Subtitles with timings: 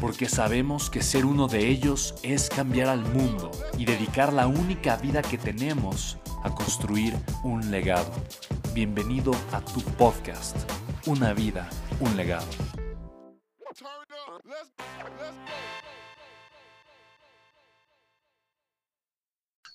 [0.00, 4.96] porque sabemos que ser uno de ellos es cambiar al mundo y dedicar la única
[4.96, 8.12] vida que tenemos a construir un legado.
[8.74, 10.56] Bienvenido a tu podcast,
[11.06, 11.68] Una vida,
[12.00, 12.46] un legado.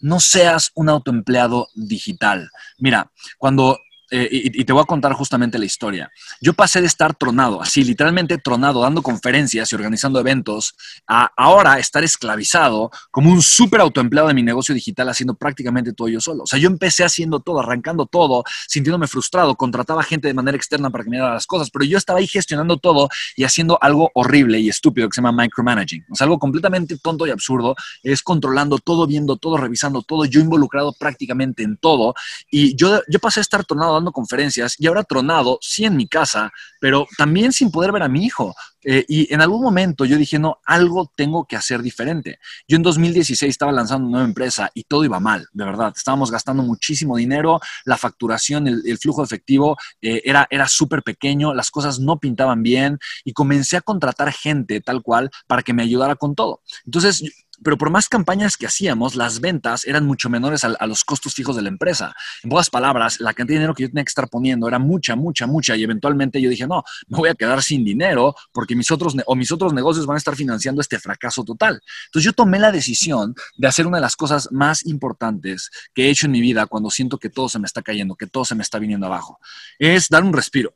[0.02, 2.50] No seas un autoempleado digital.
[2.80, 3.78] Mira, cuando
[4.14, 6.12] eh, y, te voy a contar justamente la historia.
[6.42, 10.76] Yo pasé de estar tronado, así literalmente tronado, dando conferencias y organizando eventos,
[11.08, 16.10] a ahora estar esclavizado como un súper autoempleado de mi negocio digital, haciendo prácticamente todo
[16.10, 16.44] yo solo.
[16.44, 20.90] O sea, yo empecé haciendo todo, arrancando todo, sintiéndome frustrado, contrataba gente de manera externa
[20.90, 24.12] para que me diera las cosas, pero yo estaba ahí gestionando todo y haciendo algo
[24.14, 26.06] horrible y estúpido que se llama micromanaging.
[26.12, 27.76] O sea, algo completamente tonto y absurdo.
[28.04, 32.14] Es controlando todo, viendo todo, revisando todo, yo involucrado prácticamente en todo.
[32.50, 36.52] Y yo, yo pasé a estar tronado conferencias y ahora tronado, sí en mi casa,
[36.80, 38.56] pero también sin poder ver a mi hijo.
[38.84, 42.40] Eh, y en algún momento yo dije, no, algo tengo que hacer diferente.
[42.68, 45.94] Yo en 2016 estaba lanzando una nueva empresa y todo iba mal, de verdad.
[45.96, 51.70] Estábamos gastando muchísimo dinero, la facturación, el, flujo efectivo eh, era, era súper pequeño, las
[51.70, 56.16] cosas no pintaban bien y comencé a contratar gente tal cual para que me ayudara
[56.16, 56.62] con todo.
[56.86, 57.24] Entonces,
[57.64, 61.56] pero por más campañas que hacíamos, las ventas eran mucho menores a, los costos fijos
[61.56, 62.16] de la empresa.
[62.44, 65.16] En pocas palabras, la cantidad de dinero que yo tenía que estar poniendo era mucha,
[65.16, 68.90] mucha, mucha, y eventualmente yo dije, no, me voy a quedar sin dinero porque mis
[68.92, 71.82] otros, o mis otros negocios van a estar financiando este fracaso total.
[72.06, 76.10] Entonces yo tomé la decisión de hacer una de las cosas más importantes que he
[76.10, 78.56] hecho en mi vida cuando siento que todo se me está cayendo, que todo se
[78.56, 79.40] me está viniendo abajo.
[79.78, 80.76] Es dar un respiro.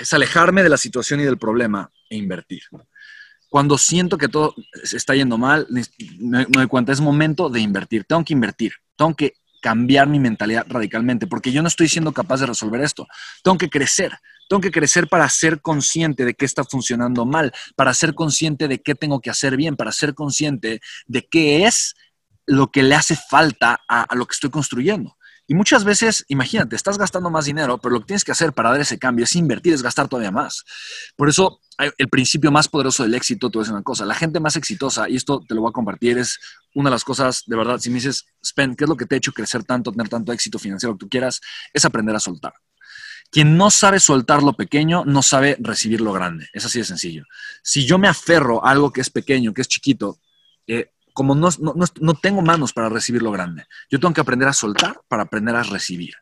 [0.00, 2.62] Es alejarme de la situación y del problema e invertir.
[3.52, 8.06] Cuando siento que todo está yendo mal, me, doy cuenta, es momento de invertir.
[8.06, 12.40] Tengo que invertir, tengo que cambiar mi mentalidad radicalmente, porque yo no estoy siendo capaz
[12.40, 13.06] de resolver esto.
[13.42, 14.10] Tengo que crecer,
[14.48, 18.80] tengo que crecer para ser consciente de qué está funcionando mal, para ser consciente de
[18.80, 21.94] qué tengo que hacer bien, para ser consciente de qué es
[22.46, 25.18] lo que le hace falta a lo que estoy construyendo.
[25.52, 28.70] Y muchas veces, imagínate, estás gastando más dinero, pero lo que tienes que hacer para
[28.70, 30.64] dar ese cambio es invertir, es gastar todavía más.
[31.14, 34.56] Por eso, el principio más poderoso del éxito, tú es una cosa, la gente más
[34.56, 36.38] exitosa, y esto te lo voy a compartir, es
[36.74, 39.14] una de las cosas, de verdad, si me dices, Spen, ¿qué es lo que te
[39.14, 41.42] ha hecho crecer tanto, tener tanto éxito financiero, que tú quieras?
[41.74, 42.54] Es aprender a soltar.
[43.30, 46.48] Quien no sabe soltar lo pequeño, no sabe recibir lo grande.
[46.54, 47.24] Es así de sencillo.
[47.62, 50.18] Si yo me aferro a algo que es pequeño, que es chiquito,
[50.66, 54.52] eh, como no, no, tengo manos para recibir lo grande, yo tengo que aprender a
[54.52, 56.14] soltar para aprender a recibir.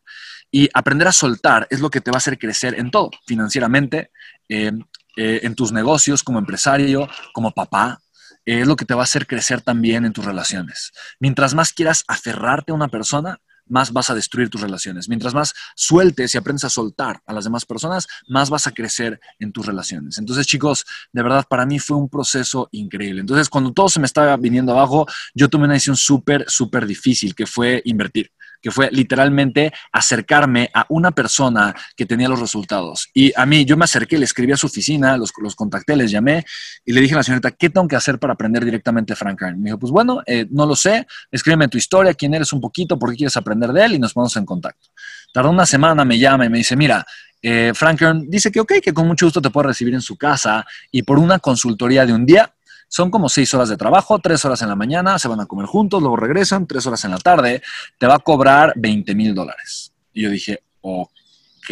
[0.52, 4.10] Y aprender a soltar es lo que te va a hacer crecer en todo, financieramente,
[4.48, 4.72] eh,
[5.16, 8.00] eh, en tus negocios, como empresario, como papá.
[8.44, 10.92] es lo que te va a hacer crecer también en tus relaciones.
[11.20, 13.38] Mientras más quieras aferrarte a una persona,
[13.70, 15.08] más vas a destruir tus relaciones.
[15.08, 19.20] Mientras más sueltes y aprendes a soltar a las demás personas, más vas a crecer
[19.38, 20.18] en tus relaciones.
[20.18, 23.20] Entonces, chicos, de verdad, para mí fue un proceso increíble.
[23.20, 27.34] Entonces, cuando todo se me estaba viniendo abajo, yo tomé una decisión súper, súper difícil,
[27.34, 33.08] que fue invertir que fue literalmente acercarme a una persona que tenía los resultados.
[33.14, 36.10] Y a mí, yo me acerqué, le escribí a su oficina, los, los contacté, les
[36.10, 36.44] llamé
[36.84, 39.38] y le dije a la señorita, ¿qué tengo que hacer para aprender directamente a Frank
[39.38, 39.60] Kern?
[39.60, 42.98] Me dijo, pues bueno, eh, no lo sé, escríbeme tu historia, quién eres un poquito,
[42.98, 44.88] por qué quieres aprender de él y nos ponemos en contacto.
[45.32, 47.06] Tardó una semana, me llama y me dice, mira,
[47.42, 50.16] eh, Frank Kern dice que ok, que con mucho gusto te puede recibir en su
[50.16, 52.52] casa y por una consultoría de un día
[52.90, 55.66] son como seis horas de trabajo, tres horas en la mañana, se van a comer
[55.66, 57.62] juntos, luego regresan, tres horas en la tarde,
[57.96, 59.92] te va a cobrar 20 mil dólares.
[60.12, 61.70] Y yo dije, ok.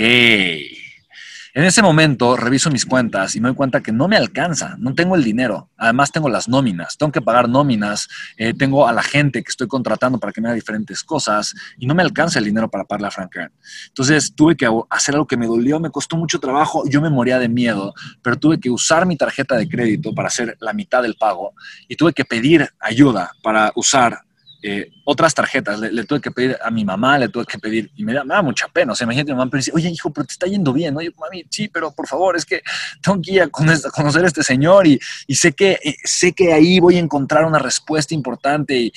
[1.54, 4.94] En ese momento reviso mis cuentas y me doy cuenta que no me alcanza, no
[4.94, 5.70] tengo el dinero.
[5.76, 9.66] Además tengo las nóminas, tengo que pagar nóminas, eh, tengo a la gente que estoy
[9.66, 13.08] contratando para que me haga diferentes cosas y no me alcanza el dinero para pagarle
[13.08, 13.52] a Frank Kern.
[13.88, 17.38] Entonces tuve que hacer algo que me dolió, me costó mucho trabajo, yo me moría
[17.38, 21.16] de miedo, pero tuve que usar mi tarjeta de crédito para hacer la mitad del
[21.16, 21.54] pago
[21.88, 24.27] y tuve que pedir ayuda para usar
[24.62, 25.78] eh, otras tarjetas.
[25.78, 28.69] Le, tuve que pedir a mi mamá, le tuve que pedir, y me da, mucha
[28.69, 28.93] pena.
[28.93, 30.96] O sea, imagínate, mi mamá me dice, oye, hijo, pero te está yendo bien.
[30.96, 32.62] Oye, mami, sí, pero por favor, es que
[33.00, 36.81] tengo que ir a conocer a este señor y, sé, que, eh, sé que ahí
[36.81, 38.76] voy a encontrar una respuesta importante.
[38.76, 38.93] Y,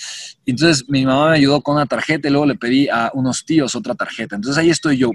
[0.45, 3.75] entonces mi mamá me ayudó con una tarjeta y luego le pedí a unos tíos
[3.75, 4.35] otra tarjeta.
[4.35, 5.11] Entonces ahí estoy yo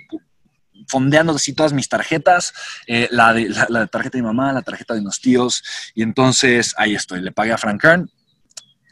[0.88, 2.52] fondeando así todas mis tarjetas,
[2.86, 5.62] eh, la, de, la, tarjeta de mi mamá, la tarjeta de unos tíos,
[5.94, 8.10] y entonces ahí estoy, le pagué a Frank Kern,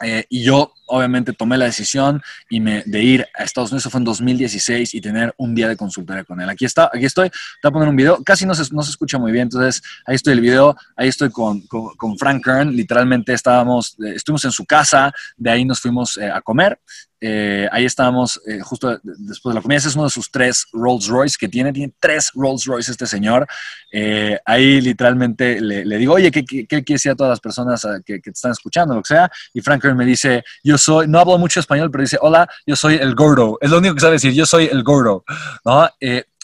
[0.02, 3.90] eh, y yo obviamente tomé la decisión y me, de ir a Estados Unidos, eso
[3.90, 6.48] fue en 2016, y tener un día de consultoría con él.
[6.48, 8.90] Aquí está, aquí estoy, te voy a poner un video, casi no se, no se
[8.90, 13.32] escucha muy bien, entonces ahí estoy el video, ahí estoy con, con, Frank Kern, literalmente
[13.32, 16.78] estábamos, eh, estuvimos en su casa, de ahí nos fuimos a comer,
[17.26, 19.78] eh, ahí estábamos eh, justo después de la comida.
[19.78, 21.72] Ese es uno de sus tres Rolls Royce que tiene.
[21.72, 23.46] Tiene tres Rolls Royce este señor.
[23.90, 28.18] Eh, ahí literalmente le, digo, oye, ¿qué, qué, qué decir a todas las personas que,
[28.18, 29.30] te están escuchando, lo que sea?
[29.54, 32.94] Y Frank me dice, yo soy, no hablo mucho español, pero dice, hola, yo soy
[32.94, 33.58] el gordo.
[33.60, 35.24] Es lo único que sabe decir, yo soy el gordo.
[35.64, 35.88] ¿No?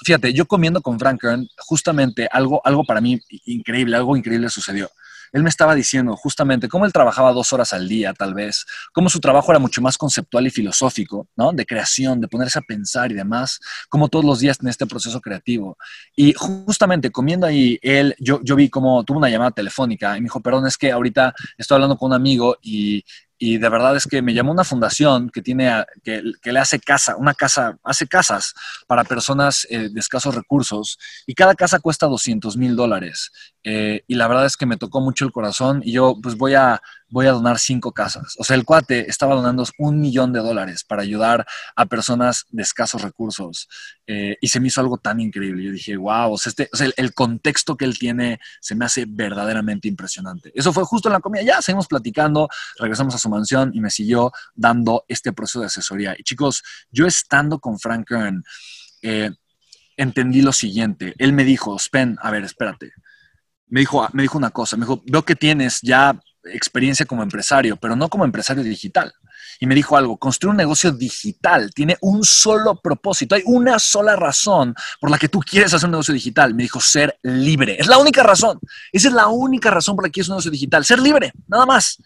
[0.03, 4.91] fíjate, yo comiendo con Frank Kern, justamente algo, algo para mí increíble, algo increíble sucedió
[5.33, 9.09] él me estaba diciendo justamente cómo él trabajaba dos horas al día, tal vez, cómo
[9.09, 11.53] su trabajo era mucho más conceptual y filosófico, ¿no?
[11.53, 15.21] De creación, de ponerse a pensar y demás, como todos los días en este proceso
[15.21, 15.77] creativo.
[16.17, 20.25] Y justamente comiendo ahí, él, yo, yo vi cómo tuvo una llamada telefónica y me
[20.25, 23.05] dijo, perdón, es que ahorita estoy hablando con un amigo y
[23.43, 26.79] y de verdad es que me llamó una fundación que tiene que, que, le hace
[26.79, 28.53] casa, una casa, hace casas
[28.87, 33.33] para personas eh, de escasos recursos y cada casa cuesta 200 mil dólares.
[33.65, 36.53] Eh, y la verdad es que me tocó mucho el corazón y yo pues voy
[36.53, 38.35] a, voy a donar cinco casas.
[38.39, 41.47] O sea, el cuate estaba donando un millón de dólares para ayudar
[41.77, 43.69] a personas de escasos recursos.
[44.07, 45.63] Eh, y se me hizo algo tan increíble.
[45.63, 49.89] Yo dije, wow, o sea, este, el, contexto que él tiene se me hace verdaderamente
[49.89, 50.53] impresionante.
[50.55, 51.43] Eso fue justo en la comida.
[51.43, 52.49] Ya seguimos platicando,
[52.79, 56.15] regresamos a su mansión y me siguió dando este proceso de asesoría.
[56.17, 58.07] Y chicos, yo estando con Frank
[59.03, 59.31] eh,
[59.97, 61.15] entendí lo siguiente.
[61.19, 62.93] Él me dijo, Spen, a ver, espérate.
[63.67, 67.77] Me dijo, me dijo una cosa, me dijo, veo que tienes ya experiencia como empresario,
[67.77, 69.13] pero no como empresario digital.
[69.59, 74.17] Y me dijo algo, construir un negocio digital tiene un solo propósito, hay una sola
[74.17, 76.55] razón por la que tú quieres hacer un negocio digital.
[76.55, 77.77] Me dijo, ser libre.
[77.79, 78.59] Es la única razón.
[78.91, 81.67] Esa es la única razón por la que quieres un negocio digital, ser libre, nada
[81.67, 82.03] más.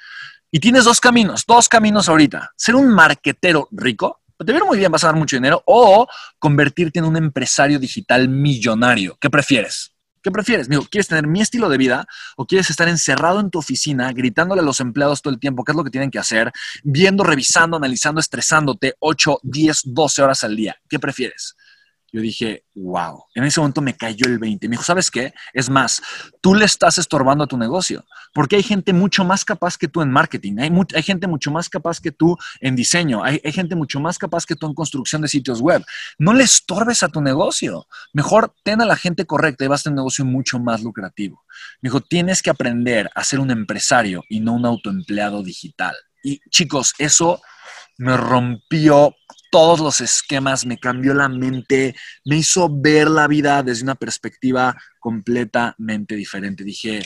[0.50, 2.52] Y tienes dos caminos, dos caminos ahorita.
[2.56, 6.06] Ser un marquetero rico, te viene muy bien, vas a dar mucho dinero, o
[6.38, 9.16] convertirte en un empresario digital millonario.
[9.20, 9.93] ¿Qué prefieres?
[10.24, 10.70] ¿Qué prefieres?
[10.70, 12.06] Digo, ¿quieres tener mi estilo de vida
[12.38, 15.72] o quieres estar encerrado en tu oficina gritándole a los empleados todo el tiempo qué
[15.72, 16.50] es lo que tienen que hacer,
[16.82, 20.76] viendo, revisando, analizando, estresándote 8, 10, 12 horas al día?
[20.88, 21.56] ¿Qué prefieres?
[22.14, 23.24] Yo dije, wow.
[23.34, 24.68] En ese momento me cayó el 20.
[24.68, 25.34] Me dijo, ¿sabes qué?
[25.52, 26.00] Es más,
[26.40, 30.00] tú le estás estorbando a tu negocio, porque hay gente mucho más capaz que tú
[30.00, 33.98] en marketing, hay, gente mucho más capaz que tú en diseño, hay, hay, gente mucho
[33.98, 35.84] más capaz que tú en construcción de sitios web.
[36.16, 37.88] No le estorbes a tu negocio.
[38.12, 41.42] Mejor ten a la gente correcta y vas a tener un negocio mucho más lucrativo.
[41.82, 45.96] Me dijo, tienes que aprender a ser un empresario y no un autoempleado digital.
[46.22, 47.42] Y chicos, eso
[47.98, 49.14] me rompió
[49.50, 51.94] todos los esquemas, me cambió la mente,
[52.24, 56.64] me hizo ver la vida desde una perspectiva completamente diferente.
[56.64, 57.02] Dije,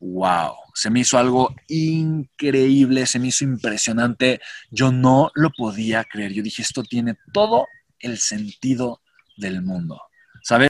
[0.00, 4.40] wow, se me hizo algo increíble, se me hizo impresionante.
[4.70, 6.32] Yo no lo podía creer.
[6.32, 7.66] Yo dije, esto tiene todo
[7.98, 9.00] el sentido
[9.36, 10.02] del mundo.
[10.42, 10.66] ¿Sabes?